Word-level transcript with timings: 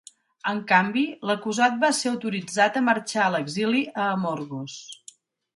En 0.51 0.59
canvi, 0.71 1.03
l'acusat 1.31 1.77
va 1.83 1.91
ser 1.97 2.09
autoritzat 2.13 2.79
a 2.81 2.85
marxar 2.89 3.21
a 3.27 3.31
l'exili 3.37 3.87
a 3.95 4.09
Amorgos 4.19 4.81